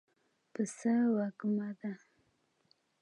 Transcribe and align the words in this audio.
پسه 0.53 0.93
وږمه 1.15 1.69
ده. 1.79 1.91